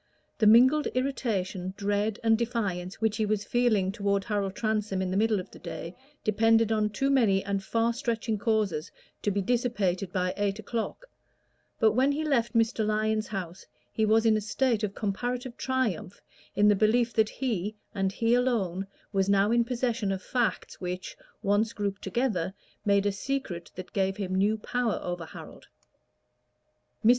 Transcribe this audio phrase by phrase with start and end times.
[0.39, 5.15] The mingled irritation, dread and defiance which he was feeling toward Harold Transome in the
[5.15, 5.93] middle of the day
[6.23, 8.91] depended on too many and far stretching causes
[9.21, 11.05] to be dissipated by eight o'clock;
[11.79, 12.83] but when he left Mr.
[12.83, 16.19] Lyon's house he was in a state of comparative triumph
[16.55, 21.15] in the belief that he, and he alone, was now in possession of facts which,
[21.43, 25.67] once grouped together, made a secret that gave him new power over Harold.
[27.05, 27.09] Mr.